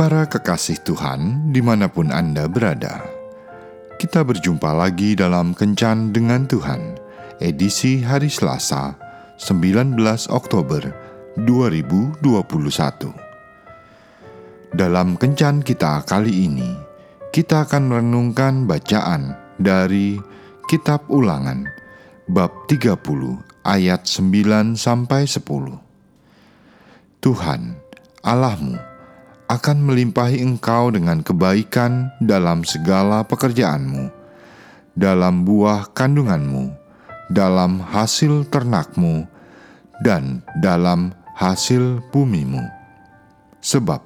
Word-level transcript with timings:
Para 0.00 0.24
kekasih 0.24 0.80
Tuhan, 0.80 1.52
di 1.52 1.60
mana 1.60 1.84
pun 1.92 2.08
Anda 2.08 2.48
berada, 2.48 3.04
kita 4.00 4.24
berjumpa 4.24 4.72
lagi 4.72 5.12
dalam 5.12 5.52
Kencan 5.52 6.08
dengan 6.08 6.48
Tuhan, 6.48 6.96
edisi 7.36 8.00
hari 8.00 8.32
Selasa, 8.32 8.96
19 9.36 10.00
Oktober 10.32 10.88
2021. 11.44 13.12
Dalam 14.72 15.20
Kencan 15.20 15.60
kita 15.60 16.00
kali 16.08 16.48
ini, 16.48 16.72
kita 17.28 17.68
akan 17.68 17.92
merenungkan 17.92 18.64
bacaan 18.64 19.36
dari 19.60 20.16
Kitab 20.64 21.12
Ulangan, 21.12 21.68
bab 22.24 22.48
30 22.72 22.96
ayat 23.68 24.08
9 24.08 24.80
sampai 24.80 25.28
10. 25.28 25.44
Tuhan, 27.20 27.76
Allahmu, 28.24 28.89
akan 29.50 29.82
melimpahi 29.82 30.38
engkau 30.46 30.94
dengan 30.94 31.26
kebaikan 31.26 32.14
dalam 32.22 32.62
segala 32.62 33.26
pekerjaanmu, 33.26 34.06
dalam 34.94 35.42
buah 35.42 35.90
kandunganmu, 35.90 36.70
dalam 37.34 37.82
hasil 37.82 38.46
ternakmu, 38.46 39.26
dan 40.06 40.46
dalam 40.62 41.10
hasil 41.34 41.98
bumimu. 42.14 42.62
Sebab 43.58 43.98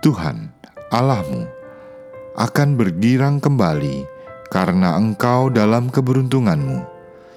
Tuhan 0.00 0.48
Allahmu 0.88 1.44
akan 2.40 2.68
bergirang 2.80 3.44
kembali 3.44 4.08
karena 4.48 4.96
engkau 4.96 5.52
dalam 5.52 5.92
keberuntunganmu, 5.92 6.80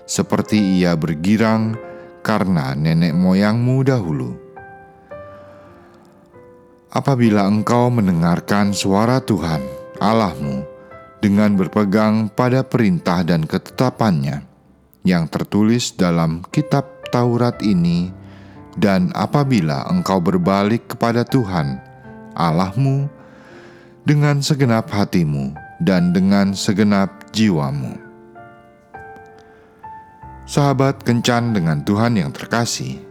seperti 0.07 0.79
ia 0.79 0.95
bergirang 0.95 1.75
karena 2.23 2.71
nenek 2.71 3.11
moyangmu 3.11 3.83
dahulu 3.83 4.46
apabila 6.91 7.43
engkau 7.47 7.91
mendengarkan 7.91 8.71
suara 8.71 9.19
Tuhan 9.19 9.59
Allahmu 9.99 10.63
dengan 11.19 11.57
berpegang 11.57 12.31
pada 12.31 12.63
perintah 12.63 13.25
dan 13.25 13.43
ketetapannya 13.43 14.45
yang 15.03 15.27
tertulis 15.27 15.95
dalam 15.95 16.43
kitab 16.53 16.85
Taurat 17.07 17.59
ini 17.63 18.11
dan 18.77 19.09
apabila 19.15 19.87
engkau 19.89 20.19
berbalik 20.19 20.91
kepada 20.93 21.23
Tuhan 21.23 21.79
Allahmu 22.35 23.09
dengan 24.03 24.43
segenap 24.43 24.91
hatimu 24.91 25.55
dan 25.81 26.13
dengan 26.13 26.53
segenap 26.53 27.31
jiwamu. 27.33 27.95
Sahabat 30.47 31.03
kencan 31.03 31.51
dengan 31.51 31.83
Tuhan 31.83 32.15
yang 32.15 32.31
terkasih, 32.31 33.03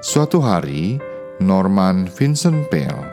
suatu 0.00 0.40
hari 0.40 0.96
Norman 1.42 2.06
Vincent 2.06 2.70
Peale, 2.70 3.10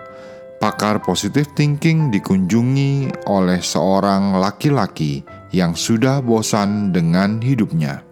pakar 0.61 1.01
positive 1.01 1.49
thinking 1.57 2.13
dikunjungi 2.13 3.25
oleh 3.25 3.57
seorang 3.57 4.37
laki-laki 4.37 5.25
yang 5.49 5.73
sudah 5.73 6.21
bosan 6.21 6.93
dengan 6.93 7.41
hidupnya. 7.41 8.05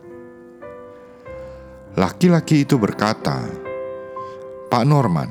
Laki-laki 1.94 2.66
itu 2.66 2.82
berkata, 2.82 3.46
"Pak 4.72 4.84
Norman, 4.88 5.30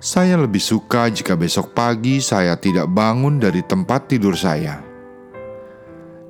saya 0.00 0.40
lebih 0.40 0.62
suka 0.62 1.12
jika 1.12 1.36
besok 1.36 1.76
pagi 1.76 2.24
saya 2.24 2.56
tidak 2.56 2.88
bangun 2.88 3.36
dari 3.36 3.60
tempat 3.60 4.08
tidur 4.08 4.32
saya." 4.32 4.80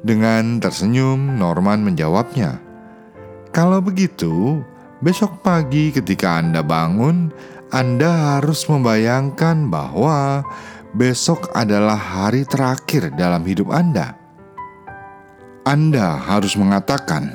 Dengan 0.02 0.58
tersenyum, 0.58 1.38
Norman 1.38 1.86
menjawabnya, 1.86 2.58
"Kalau 3.54 3.78
begitu, 3.78 4.58
besok 4.98 5.42
pagi 5.46 5.94
ketika 5.94 6.42
Anda 6.42 6.62
bangun, 6.62 7.30
anda 7.72 8.36
harus 8.36 8.68
membayangkan 8.68 9.72
bahwa 9.72 10.44
besok 10.92 11.48
adalah 11.56 11.96
hari 11.96 12.44
terakhir 12.44 13.16
dalam 13.16 13.40
hidup 13.48 13.72
Anda. 13.72 14.12
Anda 15.64 16.20
harus 16.20 16.52
mengatakan, 16.60 17.32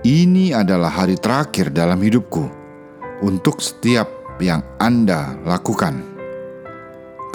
"Ini 0.00 0.56
adalah 0.56 0.88
hari 0.88 1.20
terakhir 1.20 1.76
dalam 1.76 2.00
hidupku 2.00 2.48
untuk 3.20 3.60
setiap 3.60 4.08
yang 4.40 4.64
Anda 4.80 5.36
lakukan." 5.44 6.00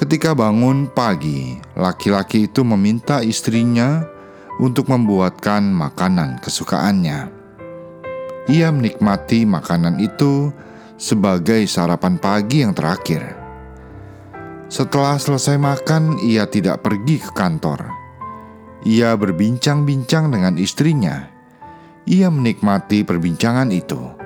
Ketika 0.01 0.33
bangun 0.33 0.89
pagi, 0.89 1.61
laki-laki 1.77 2.49
itu 2.49 2.65
meminta 2.65 3.21
istrinya 3.21 4.01
untuk 4.57 4.89
membuatkan 4.89 5.61
makanan 5.61 6.41
kesukaannya. 6.41 7.29
Ia 8.49 8.73
menikmati 8.73 9.45
makanan 9.45 10.01
itu 10.01 10.49
sebagai 10.99 11.63
sarapan 11.63 12.19
pagi 12.19 12.61
yang 12.61 12.75
terakhir. 12.75 13.39
Setelah 14.69 15.15
selesai 15.17 15.55
makan, 15.57 16.19
ia 16.21 16.45
tidak 16.45 16.85
pergi 16.85 17.17
ke 17.17 17.31
kantor. 17.33 17.89
Ia 18.85 19.15
berbincang-bincang 19.17 20.29
dengan 20.29 20.59
istrinya. 20.59 21.25
Ia 22.05 22.29
menikmati 22.29 23.01
perbincangan 23.07 23.71
itu 23.71 24.19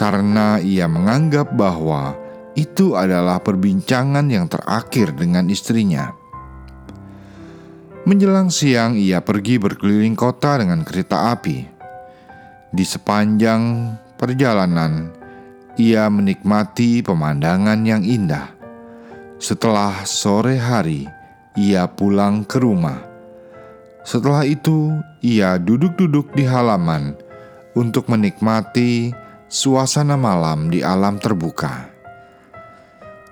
karena 0.00 0.56
ia 0.64 0.88
menganggap 0.88 1.52
bahwa 1.52 2.16
itu 2.56 2.96
adalah 2.96 3.36
perbincangan 3.44 4.24
yang 4.32 4.48
terakhir 4.48 5.12
dengan 5.12 5.44
istrinya. 5.52 6.16
Menjelang 8.08 8.48
siang, 8.48 8.96
ia 8.96 9.20
pergi 9.20 9.60
berkeliling 9.60 10.16
kota 10.16 10.56
dengan 10.56 10.80
kereta 10.88 11.36
api. 11.36 11.68
Di 12.72 12.80
sepanjang 12.80 13.92
perjalanan, 14.16 15.19
ia 15.80 16.12
menikmati 16.12 17.00
pemandangan 17.00 17.80
yang 17.88 18.04
indah. 18.04 18.52
Setelah 19.40 20.04
sore 20.04 20.60
hari, 20.60 21.08
ia 21.56 21.88
pulang 21.88 22.44
ke 22.44 22.60
rumah. 22.60 23.00
Setelah 24.04 24.44
itu, 24.44 24.92
ia 25.24 25.56
duduk-duduk 25.56 26.36
di 26.36 26.44
halaman 26.44 27.16
untuk 27.72 28.12
menikmati 28.12 29.16
suasana 29.48 30.20
malam 30.20 30.68
di 30.68 30.84
alam 30.84 31.16
terbuka. 31.16 31.88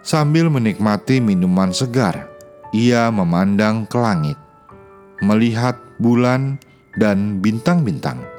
Sambil 0.00 0.48
menikmati 0.48 1.20
minuman 1.20 1.68
segar, 1.76 2.32
ia 2.72 3.12
memandang 3.12 3.84
ke 3.84 4.00
langit, 4.00 4.40
melihat 5.20 5.76
bulan 6.00 6.56
dan 6.96 7.44
bintang-bintang 7.44 8.37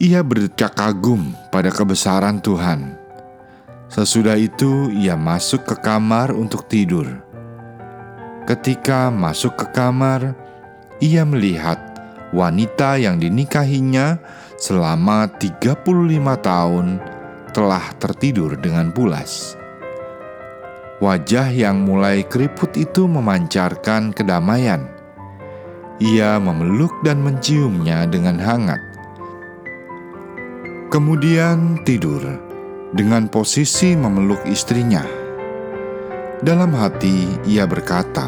ia 0.00 0.24
berdecak 0.24 0.80
kagum 0.80 1.36
pada 1.52 1.68
kebesaran 1.68 2.40
Tuhan. 2.40 2.96
Sesudah 3.92 4.32
itu, 4.40 4.88
ia 4.96 5.12
masuk 5.12 5.68
ke 5.68 5.76
kamar 5.76 6.32
untuk 6.32 6.64
tidur. 6.72 7.20
Ketika 8.48 9.12
masuk 9.12 9.60
ke 9.60 9.66
kamar, 9.76 10.32
ia 11.04 11.20
melihat 11.28 11.76
wanita 12.32 12.96
yang 12.96 13.20
dinikahinya 13.20 14.16
selama 14.56 15.28
35 15.36 15.84
tahun 16.40 16.96
telah 17.52 17.84
tertidur 18.00 18.56
dengan 18.56 18.88
pulas. 18.96 19.52
Wajah 21.04 21.52
yang 21.52 21.84
mulai 21.84 22.24
keriput 22.24 22.72
itu 22.80 23.04
memancarkan 23.04 24.16
kedamaian. 24.16 24.88
Ia 26.00 26.40
memeluk 26.40 27.04
dan 27.04 27.20
menciumnya 27.20 28.08
dengan 28.08 28.40
hangat. 28.40 28.89
Kemudian 30.90 31.86
tidur 31.86 32.18
dengan 32.90 33.30
posisi 33.30 33.94
memeluk 33.94 34.42
istrinya. 34.42 35.06
Dalam 36.42 36.74
hati 36.74 37.30
ia 37.46 37.62
berkata, 37.62 38.26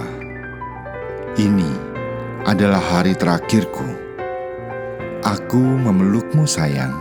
"Ini 1.34 1.72
adalah 2.46 2.78
hari 2.78 3.18
terakhirku. 3.18 3.82
Aku 5.26 5.58
memelukmu, 5.58 6.46
sayang." 6.46 6.94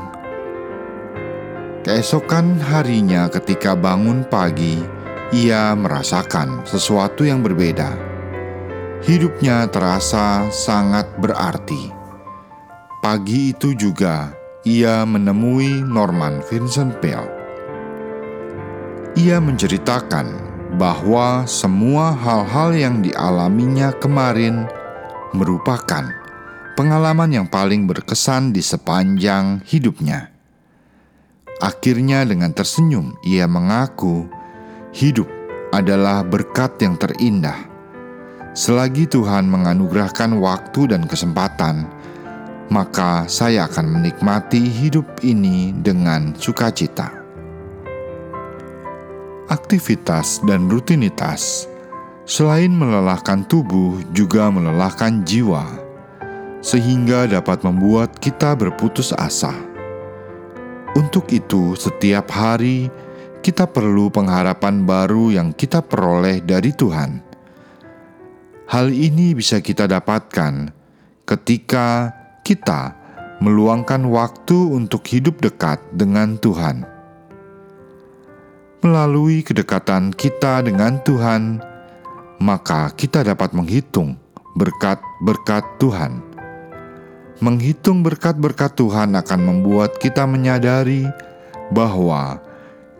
Keesokan 1.86 2.58
harinya, 2.58 3.30
ketika 3.30 3.78
bangun 3.78 4.26
pagi, 4.34 4.82
ia 5.30 5.78
merasakan 5.78 6.66
sesuatu 6.66 7.22
yang 7.22 7.46
berbeda. 7.46 7.94
Hidupnya 9.06 9.70
terasa 9.70 10.50
sangat 10.50 11.06
berarti. 11.22 11.94
Pagi 12.98 13.54
itu 13.54 13.78
juga 13.78 14.41
ia 14.62 15.02
menemui 15.10 15.82
Norman 15.82 16.46
Vincent 16.46 16.94
Peale. 17.02 17.30
Ia 19.18 19.42
menceritakan 19.42 20.52
bahwa 20.78 21.50
semua 21.50 22.14
hal-hal 22.14 22.70
yang 22.78 22.96
dialaminya 23.02 23.92
kemarin 23.98 24.70
merupakan 25.34 26.06
pengalaman 26.78 27.42
yang 27.42 27.48
paling 27.50 27.90
berkesan 27.90 28.54
di 28.54 28.62
sepanjang 28.62 29.66
hidupnya. 29.66 30.30
Akhirnya, 31.62 32.26
dengan 32.26 32.54
tersenyum, 32.54 33.18
ia 33.26 33.46
mengaku 33.50 34.30
hidup 34.94 35.30
adalah 35.74 36.22
berkat 36.22 36.78
yang 36.82 36.98
terindah. 37.02 37.70
Selagi 38.54 39.10
Tuhan 39.10 39.48
menganugerahkan 39.50 40.38
waktu 40.38 40.92
dan 40.92 41.08
kesempatan 41.08 42.01
maka 42.72 43.28
saya 43.28 43.68
akan 43.68 44.00
menikmati 44.00 44.64
hidup 44.64 45.20
ini 45.28 45.76
dengan 45.76 46.32
sukacita. 46.40 47.22
aktivitas 49.52 50.40
dan 50.48 50.72
rutinitas, 50.72 51.68
selain 52.24 52.72
melelahkan 52.72 53.44
tubuh, 53.52 54.00
juga 54.16 54.48
melelahkan 54.48 55.28
jiwa, 55.28 55.68
sehingga 56.64 57.28
dapat 57.28 57.60
membuat 57.68 58.16
kita 58.24 58.56
berputus 58.56 59.12
asa. 59.12 59.52
Untuk 60.96 61.28
itu, 61.36 61.76
setiap 61.76 62.32
hari 62.32 62.88
kita 63.44 63.68
perlu 63.68 64.08
pengharapan 64.08 64.88
baru 64.88 65.36
yang 65.36 65.52
kita 65.52 65.84
peroleh 65.84 66.40
dari 66.40 66.72
Tuhan. 66.72 67.20
Hal 68.72 68.88
ini 68.88 69.36
bisa 69.36 69.60
kita 69.60 69.84
dapatkan 69.84 70.72
ketika 71.28 72.21
kita 72.42 73.02
meluangkan 73.42 74.06
waktu 74.06 74.54
untuk 74.54 75.02
hidup 75.10 75.42
dekat 75.42 75.82
dengan 75.98 76.38
Tuhan. 76.38 76.86
Melalui 78.82 79.42
kedekatan 79.42 80.14
kita 80.14 80.62
dengan 80.66 81.02
Tuhan, 81.02 81.62
maka 82.42 82.94
kita 82.94 83.26
dapat 83.26 83.54
menghitung 83.54 84.18
berkat-berkat 84.58 85.66
Tuhan. 85.82 86.22
Menghitung 87.42 88.06
berkat-berkat 88.06 88.78
Tuhan 88.78 89.18
akan 89.18 89.42
membuat 89.42 89.98
kita 89.98 90.30
menyadari 90.30 91.10
bahwa 91.74 92.42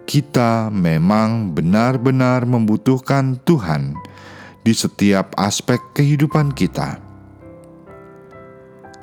kita 0.10 0.74
memang 0.74 1.54
benar-benar 1.54 2.50
membutuhkan 2.50 3.38
Tuhan 3.46 3.94
di 4.66 4.74
setiap 4.74 5.38
aspek 5.38 5.78
kehidupan 5.94 6.54
kita 6.58 7.11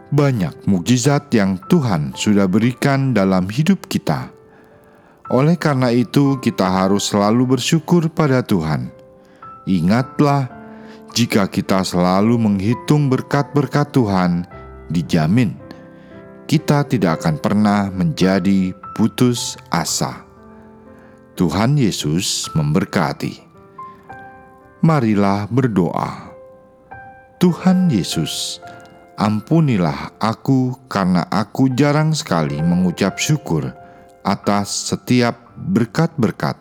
banyak 0.09 0.55
mukjizat 0.65 1.33
yang 1.35 1.61
Tuhan 1.69 2.17
sudah 2.17 2.49
berikan 2.49 3.13
dalam 3.13 3.49
hidup 3.49 3.89
kita. 3.89 4.33
Oleh 5.29 5.61
karena 5.61 5.93
itu, 5.93 6.41
kita 6.41 6.65
harus 6.65 7.13
selalu 7.13 7.59
bersyukur 7.59 8.09
pada 8.09 8.41
Tuhan. 8.41 8.89
Ingatlah, 9.69 10.49
jika 11.13 11.45
kita 11.45 11.85
selalu 11.85 12.41
menghitung 12.41 13.13
berkat-berkat 13.13 13.93
Tuhan, 13.93 14.49
dijamin 14.89 15.69
kita 16.49 16.89
tidak 16.89 17.21
akan 17.21 17.37
pernah 17.37 17.93
menjadi 17.93 18.73
putus 18.97 19.61
asa. 19.69 20.25
Tuhan 21.37 21.77
Yesus 21.77 22.49
memberkati. 22.57 23.37
Marilah 24.81 25.45
berdoa. 25.53 26.33
Tuhan 27.37 27.93
Yesus, 27.93 28.65
Ampunilah 29.19 30.15
aku 30.23 30.87
karena 30.87 31.27
aku 31.27 31.75
jarang 31.75 32.15
sekali 32.15 32.63
mengucap 32.63 33.19
syukur 33.19 33.67
atas 34.23 34.95
setiap 34.95 35.59
berkat-berkat 35.59 36.55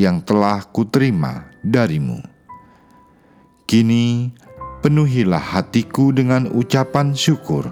yang 0.00 0.24
telah 0.24 0.64
kuterima 0.72 1.52
darimu. 1.60 2.24
Kini, 3.68 4.32
penuhilah 4.80 5.60
hatiku 5.60 6.08
dengan 6.08 6.48
ucapan 6.48 7.12
syukur, 7.12 7.68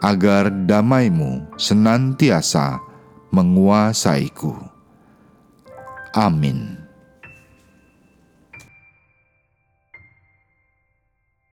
agar 0.00 0.48
damaimu 0.48 1.44
senantiasa 1.60 2.80
menguasaiku. 3.30 4.56
Amin. 6.16 6.81